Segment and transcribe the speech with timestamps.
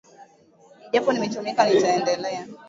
[0.87, 2.43] Ijapo nimechoka nitaendelea